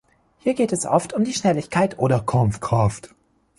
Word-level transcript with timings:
Hier 0.39 0.55
geht 0.55 0.73
es 0.73 0.87
oft 0.87 1.13
um 1.13 1.23
die 1.23 1.33
Schnelligkeit 1.33 1.99
oder 1.99 2.21
Kampfkraft. 2.21 3.13